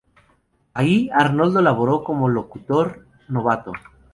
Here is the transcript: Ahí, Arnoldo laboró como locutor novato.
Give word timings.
Ahí, 0.73 1.11
Arnoldo 1.13 1.61
laboró 1.61 2.03
como 2.03 2.27
locutor 2.27 3.05
novato. 3.27 3.71